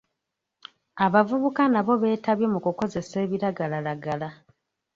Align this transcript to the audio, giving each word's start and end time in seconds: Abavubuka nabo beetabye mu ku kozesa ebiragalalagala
Abavubuka 1.05 1.63
nabo 1.73 1.93
beetabye 2.01 2.45
mu 2.53 2.59
ku 2.63 2.71
kozesa 2.79 3.15
ebiragalalagala 3.25 4.27